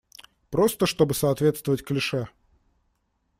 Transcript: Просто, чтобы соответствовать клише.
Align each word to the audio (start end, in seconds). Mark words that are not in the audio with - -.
Просто, 0.49 0.87
чтобы 0.87 1.13
соответствовать 1.13 1.83
клише. 1.85 2.27